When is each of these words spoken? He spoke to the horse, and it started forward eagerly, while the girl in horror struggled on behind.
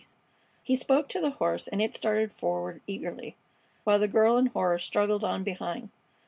He 0.63 0.75
spoke 0.75 1.09
to 1.09 1.21
the 1.21 1.29
horse, 1.29 1.67
and 1.67 1.79
it 1.79 1.93
started 1.93 2.33
forward 2.33 2.81
eagerly, 2.87 3.35
while 3.83 3.99
the 3.99 4.07
girl 4.07 4.35
in 4.35 4.47
horror 4.47 4.79
struggled 4.79 5.23
on 5.23 5.43
behind. 5.43 5.91